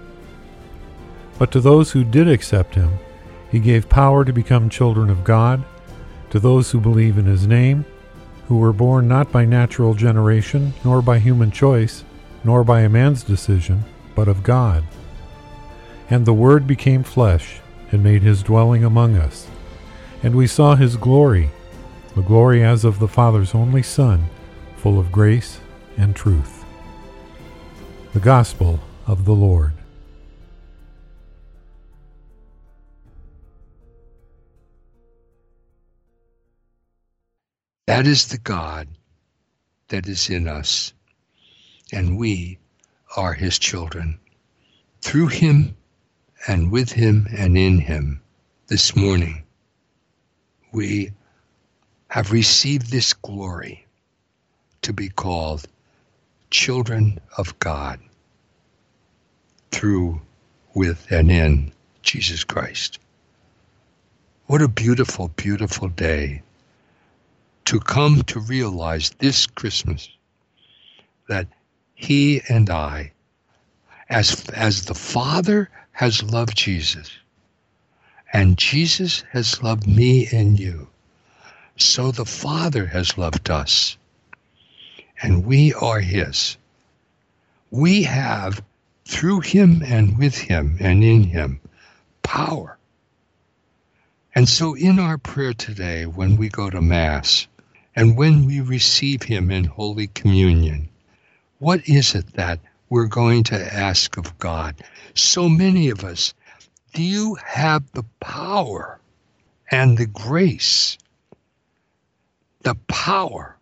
But 1.40 1.52
to 1.54 1.62
those 1.62 1.94
who 1.94 2.04
did 2.04 2.28
accept 2.28 2.76
him, 2.76 2.92
he 3.50 3.58
gave 3.58 3.90
power 3.90 4.24
to 4.24 4.32
become 4.32 4.70
children 4.70 5.10
of 5.10 5.24
God, 5.24 5.66
to 6.30 6.40
those 6.40 6.70
who 6.70 6.80
believe 6.80 7.18
in 7.18 7.26
his 7.26 7.48
name, 7.48 7.86
who 8.48 8.60
were 8.60 8.72
born 8.72 9.08
not 9.08 9.32
by 9.32 9.46
natural 9.46 9.96
generation, 9.96 10.76
nor 10.84 11.02
by 11.02 11.18
human 11.18 11.50
choice, 11.50 12.04
nor 12.44 12.64
by 12.64 12.82
a 12.82 12.88
man's 12.88 13.24
decision, 13.24 13.84
but 14.20 14.28
of 14.28 14.44
God. 14.44 14.84
And 16.10 16.26
the 16.26 16.34
Word 16.34 16.68
became 16.68 17.04
flesh, 17.04 17.62
and 17.90 18.04
made 18.04 18.22
his 18.22 18.44
dwelling 18.44 18.84
among 18.84 19.16
us. 19.16 19.48
And 20.22 20.36
we 20.36 20.46
saw 20.46 20.76
his 20.76 20.98
glory, 20.98 21.52
the 22.18 22.22
glory 22.22 22.62
as 22.62 22.84
of 22.84 23.00
the 23.00 23.08
Father's 23.08 23.56
only 23.56 23.82
Son, 23.82 24.26
full 24.76 25.00
of 25.00 25.10
grace 25.10 25.62
and 25.96 26.14
truth. 26.14 26.66
The 28.12 28.20
Gospel 28.20 28.82
of 29.08 29.24
the 29.24 29.32
Lord. 29.32 29.72
That 37.88 38.06
is 38.06 38.28
the 38.28 38.38
God 38.38 38.90
that 39.88 40.08
is 40.08 40.30
in 40.30 40.50
us, 40.50 40.92
and 41.94 42.18
we 42.18 42.60
are 43.16 43.34
his 43.34 43.60
children. 43.60 44.20
Through 45.02 45.28
him 45.28 45.76
and 46.48 46.72
with 46.72 46.92
him 46.92 47.28
and 47.36 47.58
in 47.58 47.80
him, 47.80 48.22
this 48.68 48.96
morning, 48.96 49.44
we 50.72 51.12
have 52.08 52.32
received 52.32 52.92
this 52.92 53.14
glory 53.14 53.88
to 54.84 54.94
be 54.94 55.10
called 55.10 55.68
children 56.52 57.20
of 57.38 57.58
God 57.60 58.00
through, 59.72 60.22
with, 60.76 61.12
and 61.12 61.32
in 61.32 61.72
Jesus 62.04 62.44
Christ. 62.44 63.00
What 64.46 64.62
a 64.62 64.68
beautiful, 64.68 65.30
beautiful 65.30 65.90
day 65.90 66.44
to 67.66 67.80
come 67.80 68.22
to 68.24 68.40
realize 68.40 69.12
this 69.20 69.48
Christmas 69.48 70.10
that 71.28 71.48
He 72.02 72.42
and 72.48 72.70
I, 72.70 73.12
as, 74.10 74.50
as 74.52 74.86
the 74.86 74.96
Father 74.96 75.70
has 75.92 76.24
loved 76.24 76.56
Jesus, 76.56 77.12
and 78.32 78.58
Jesus 78.58 79.26
has 79.32 79.62
loved 79.62 79.86
me 79.86 80.28
and 80.32 80.58
you, 80.58 80.88
so 81.76 82.12
the 82.12 82.26
Father 82.26 82.86
has 82.86 83.18
loved 83.18 83.50
us 83.50 83.98
and 85.22 85.46
we 85.46 85.74
are 85.74 86.00
His. 86.00 86.58
We 87.72 88.04
have, 88.04 88.64
through 89.06 89.42
Him 89.42 89.84
and 89.86 90.18
with 90.18 90.38
Him 90.38 90.78
and 90.80 91.04
in 91.04 91.24
Him, 91.24 91.60
power. 92.24 92.78
And 94.34 94.48
so, 94.48 94.74
in 94.74 95.00
our 95.00 95.18
prayer 95.18 95.54
today, 95.54 96.06
when 96.06 96.38
we 96.38 96.50
go 96.50 96.70
to 96.70 96.82
Mass 96.82 97.48
and 97.96 98.18
when 98.18 98.46
we 98.46 98.62
receive 98.62 99.24
Him 99.24 99.52
in 99.52 99.66
Holy 99.66 100.08
Communion, 100.08 100.89
what 101.60 101.88
is 101.88 102.16
it 102.16 102.34
that 102.34 102.60
we're 102.90 103.06
going 103.06 103.44
to 103.46 103.74
ask 103.74 104.18
of 104.18 104.38
God? 104.40 104.76
So 105.14 105.48
many 105.48 105.90
of 105.90 106.04
us, 106.04 106.34
do 106.94 107.04
you 107.04 107.36
have 107.36 107.90
the 107.92 108.06
power 108.20 109.00
and 109.72 109.98
the 109.98 110.08
grace, 110.08 110.98
the 112.64 112.76
power 112.88 113.56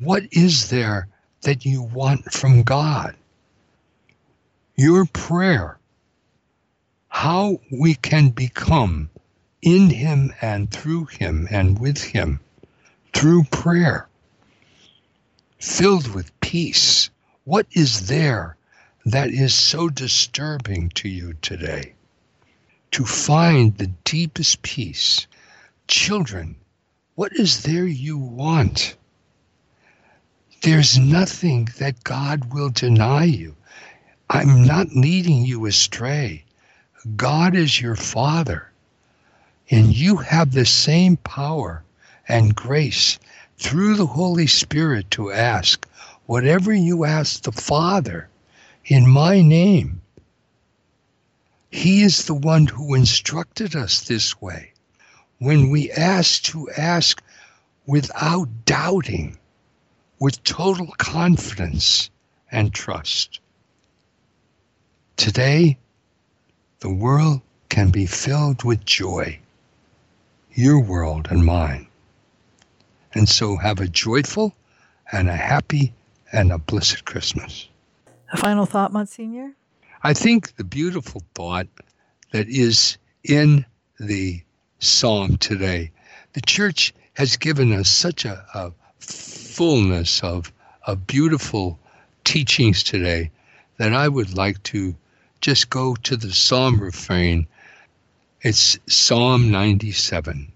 what 0.00 0.22
is 0.32 0.70
there 0.70 1.08
that 1.42 1.66
you 1.66 1.82
want 1.82 2.32
from 2.32 2.62
God? 2.62 3.14
Your 4.76 5.04
prayer, 5.04 5.78
how 7.08 7.60
we 7.70 7.94
can 7.94 8.30
become 8.30 9.10
in 9.60 9.90
Him 9.90 10.32
and 10.40 10.70
through 10.70 11.04
Him 11.04 11.46
and 11.50 11.78
with 11.78 12.02
Him 12.02 12.40
through 13.12 13.44
prayer, 13.44 14.08
filled 15.60 16.08
with 16.14 16.40
peace. 16.40 17.10
What 17.44 17.66
is 17.72 18.08
there 18.08 18.56
that 19.04 19.30
is 19.30 19.54
so 19.54 19.88
disturbing 19.88 20.88
to 20.90 21.08
you 21.08 21.34
today? 21.42 21.94
To 22.92 23.04
find 23.04 23.76
the 23.76 23.88
deepest 24.04 24.62
peace. 24.62 25.26
Children, 25.86 26.56
what 27.14 27.32
is 27.34 27.62
there 27.62 27.86
you 27.86 28.16
want? 28.16 28.96
There's 30.62 30.98
nothing 30.98 31.68
that 31.78 32.04
God 32.04 32.52
will 32.52 32.70
deny 32.70 33.24
you. 33.24 33.56
I'm 34.28 34.64
not 34.64 34.92
leading 34.94 35.44
you 35.44 35.66
astray. 35.66 36.44
God 37.16 37.54
is 37.54 37.80
your 37.80 37.96
Father, 37.96 38.70
and 39.70 39.94
you 39.94 40.16
have 40.16 40.52
the 40.52 40.66
same 40.66 41.16
power 41.16 41.82
and 42.28 42.54
grace 42.54 43.18
through 43.60 43.94
the 43.94 44.06
Holy 44.06 44.46
Spirit 44.46 45.10
to 45.12 45.30
ask 45.30 45.86
whatever 46.24 46.72
you 46.72 47.04
ask 47.04 47.42
the 47.42 47.52
Father 47.52 48.28
in 48.86 49.06
my 49.06 49.42
name. 49.42 50.00
He 51.70 52.02
is 52.02 52.24
the 52.24 52.34
one 52.34 52.66
who 52.66 52.94
instructed 52.94 53.76
us 53.76 54.00
this 54.00 54.40
way. 54.40 54.72
When 55.38 55.70
we 55.70 55.90
ask 55.92 56.42
to 56.44 56.70
ask 56.70 57.22
without 57.86 58.48
doubting, 58.64 59.36
with 60.18 60.42
total 60.42 60.86
confidence 60.98 62.10
and 62.50 62.72
trust. 62.72 63.40
Today, 65.16 65.78
the 66.80 66.92
world 66.92 67.40
can 67.68 67.90
be 67.90 68.06
filled 68.06 68.64
with 68.64 68.84
joy, 68.84 69.38
your 70.52 70.80
world 70.80 71.28
and 71.30 71.44
mine. 71.44 71.89
And 73.14 73.28
so 73.28 73.56
have 73.56 73.80
a 73.80 73.88
joyful 73.88 74.54
and 75.10 75.28
a 75.28 75.36
happy 75.36 75.92
and 76.32 76.52
a 76.52 76.58
blessed 76.58 77.04
Christmas. 77.04 77.68
A 78.32 78.36
final 78.36 78.66
thought, 78.66 78.92
Monsignor? 78.92 79.52
I 80.02 80.14
think 80.14 80.56
the 80.56 80.64
beautiful 80.64 81.22
thought 81.34 81.66
that 82.30 82.48
is 82.48 82.96
in 83.24 83.66
the 83.98 84.42
psalm 84.78 85.36
today, 85.36 85.90
the 86.32 86.40
church 86.40 86.94
has 87.14 87.36
given 87.36 87.72
us 87.72 87.88
such 87.88 88.24
a, 88.24 88.44
a 88.54 88.72
fullness 88.98 90.22
of, 90.22 90.52
of 90.86 91.06
beautiful 91.06 91.78
teachings 92.24 92.82
today 92.82 93.30
that 93.78 93.92
I 93.92 94.08
would 94.08 94.36
like 94.36 94.62
to 94.64 94.94
just 95.40 95.70
go 95.70 95.94
to 95.96 96.16
the 96.16 96.32
psalm 96.32 96.80
refrain. 96.80 97.46
It's 98.42 98.78
Psalm 98.86 99.50
97. 99.50 100.52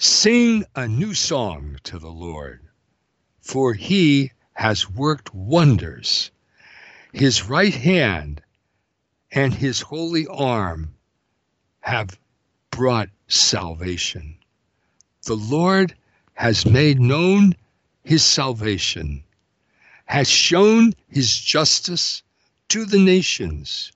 Sing 0.00 0.64
a 0.76 0.86
new 0.86 1.12
song 1.12 1.80
to 1.82 1.98
the 1.98 2.12
Lord, 2.12 2.68
for 3.40 3.74
he 3.74 4.30
has 4.52 4.88
worked 4.88 5.34
wonders. 5.34 6.30
His 7.12 7.42
right 7.42 7.74
hand 7.74 8.40
and 9.32 9.52
his 9.52 9.80
holy 9.80 10.24
arm 10.28 10.94
have 11.80 12.16
brought 12.70 13.08
salvation. 13.26 14.38
The 15.24 15.34
Lord 15.34 15.96
has 16.34 16.64
made 16.64 17.00
known 17.00 17.56
his 18.04 18.22
salvation, 18.22 19.24
has 20.04 20.30
shown 20.30 20.94
his 21.08 21.36
justice 21.36 22.22
to 22.68 22.84
the 22.84 23.00
nations. 23.00 23.90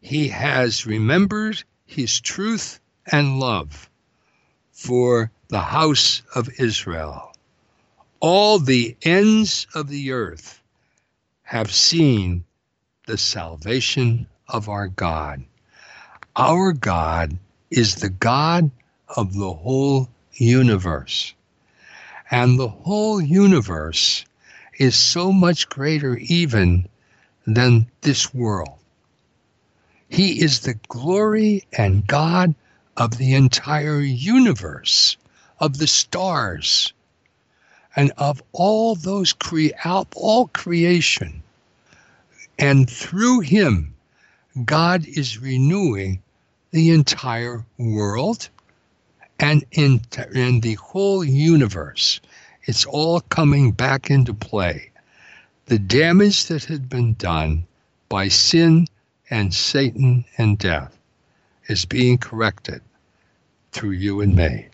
He 0.00 0.28
has 0.28 0.86
remembered 0.86 1.64
his 1.84 2.20
truth 2.20 2.78
and 3.10 3.40
love 3.40 3.87
for 4.78 5.28
the 5.48 5.60
house 5.60 6.22
of 6.36 6.48
Israel. 6.60 7.32
All 8.20 8.60
the 8.60 8.96
ends 9.02 9.66
of 9.74 9.88
the 9.88 10.12
earth 10.12 10.62
have 11.42 11.72
seen 11.74 12.44
the 13.08 13.18
salvation 13.18 14.28
of 14.46 14.68
our 14.68 14.86
God. 14.86 15.42
Our 16.36 16.72
God 16.72 17.36
is 17.72 17.96
the 17.96 18.08
God 18.08 18.70
of 19.16 19.34
the 19.34 19.52
whole 19.52 20.08
universe. 20.34 21.34
And 22.30 22.56
the 22.56 22.68
whole 22.68 23.20
universe 23.20 24.24
is 24.78 24.94
so 24.94 25.32
much 25.32 25.68
greater 25.68 26.16
even 26.18 26.88
than 27.48 27.90
this 28.02 28.32
world. 28.32 28.78
He 30.08 30.40
is 30.40 30.60
the 30.60 30.74
glory 30.86 31.64
and 31.72 32.06
God 32.06 32.54
of 32.98 33.16
the 33.16 33.32
entire 33.32 34.00
universe, 34.00 35.16
of 35.60 35.78
the 35.78 35.86
stars, 35.86 36.92
and 37.94 38.10
of 38.18 38.42
all 38.52 38.96
those 38.96 39.32
cre- 39.32 39.68
all 40.16 40.48
creation. 40.48 41.42
And 42.58 42.90
through 42.90 43.40
him, 43.40 43.94
God 44.64 45.06
is 45.06 45.38
renewing 45.38 46.20
the 46.72 46.90
entire 46.90 47.64
world 47.78 48.48
and 49.38 49.64
in, 49.70 50.00
in 50.34 50.60
the 50.60 50.74
whole 50.74 51.22
universe. 51.24 52.20
It's 52.64 52.84
all 52.84 53.20
coming 53.20 53.70
back 53.70 54.10
into 54.10 54.34
play. 54.34 54.90
The 55.66 55.78
damage 55.78 56.46
that 56.46 56.64
had 56.64 56.88
been 56.88 57.14
done 57.14 57.64
by 58.08 58.26
sin 58.26 58.88
and 59.30 59.54
Satan 59.54 60.24
and 60.36 60.58
death 60.58 60.98
is 61.68 61.84
being 61.84 62.18
corrected 62.18 62.82
through 63.72 63.92
you 63.92 64.20
and 64.20 64.34
me. 64.34 64.68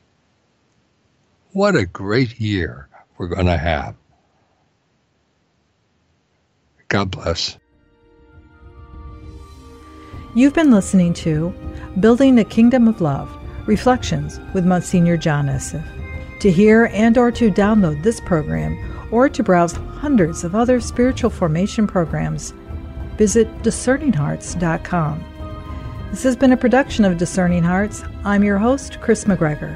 What 1.53 1.77
a 1.77 1.87
great 1.87 2.41
year 2.41 2.89
we're 3.17 3.29
going 3.29 3.47
to 3.47 3.57
have. 3.57 3.95
God 6.89 7.11
bless. 7.11 7.59
You've 10.35 10.55
been 10.55 10.73
listening 10.73 11.13
to 11.15 11.55
Building 12.01 12.39
a 12.39 12.45
Kingdom 12.45 12.89
of 12.89 13.01
Love 13.01 13.31
Reflections 13.67 14.41
with 14.53 14.67
Monsignor 14.67 15.17
John 15.17 15.47
Esseff. 15.47 15.87
To 16.41 16.51
hear 16.51 16.87
and 16.93 17.17
or 17.17 17.31
to 17.33 17.51
download 17.51 18.03
this 18.03 18.21
program 18.21 18.77
or 19.13 19.29
to 19.29 19.43
browse 19.43 19.73
hundreds 19.73 20.45
of 20.45 20.55
other 20.55 20.81
spiritual 20.81 21.31
formation 21.31 21.87
programs, 21.87 22.53
visit 23.17 23.49
discerninghearts.com. 23.63 25.34
This 26.15 26.23
has 26.23 26.37
been 26.37 26.53
a 26.53 26.57
production 26.57 27.05
of 27.05 27.19
Discerning 27.19 27.65
Hearts. 27.65 28.05
I'm 28.25 28.45
your 28.45 28.57
host, 28.57 29.01
Chris 29.01 29.25
McGregor. 29.25 29.75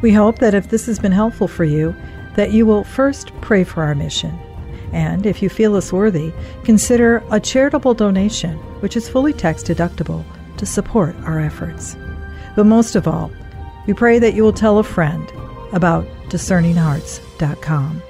We 0.00 0.12
hope 0.12 0.38
that 0.38 0.54
if 0.54 0.68
this 0.68 0.86
has 0.86 1.00
been 1.00 1.10
helpful 1.10 1.48
for 1.48 1.64
you, 1.64 1.96
that 2.36 2.52
you 2.52 2.64
will 2.64 2.84
first 2.84 3.32
pray 3.40 3.64
for 3.64 3.82
our 3.82 3.96
mission. 3.96 4.38
And 4.92 5.26
if 5.26 5.42
you 5.42 5.48
feel 5.48 5.74
us 5.74 5.92
worthy, 5.92 6.32
consider 6.62 7.24
a 7.32 7.40
charitable 7.40 7.94
donation, 7.94 8.56
which 8.82 8.96
is 8.96 9.08
fully 9.08 9.32
tax 9.32 9.64
deductible, 9.64 10.24
to 10.58 10.64
support 10.64 11.16
our 11.24 11.40
efforts. 11.40 11.96
But 12.54 12.66
most 12.66 12.94
of 12.94 13.08
all, 13.08 13.32
we 13.88 13.94
pray 13.94 14.20
that 14.20 14.34
you 14.34 14.44
will 14.44 14.52
tell 14.52 14.78
a 14.78 14.84
friend 14.84 15.28
about 15.72 16.06
discerninghearts.com. 16.28 18.00